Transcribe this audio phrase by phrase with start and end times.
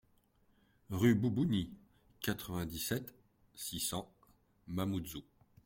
[0.89, 1.69] Rue Boubouni,
[2.21, 3.13] quatre-vingt-dix-sept,
[3.53, 4.11] six cents
[4.65, 5.21] Mamoudzou